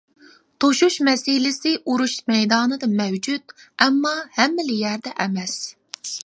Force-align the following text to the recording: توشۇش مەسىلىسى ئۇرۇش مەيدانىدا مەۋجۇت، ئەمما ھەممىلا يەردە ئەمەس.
توشۇش 0.63 0.95
مەسىلىسى 1.09 1.73
ئۇرۇش 1.91 2.15
مەيدانىدا 2.31 2.89
مەۋجۇت، 3.03 3.55
ئەمما 3.87 4.15
ھەممىلا 4.39 4.79
يەردە 4.81 5.15
ئەمەس. 5.27 5.61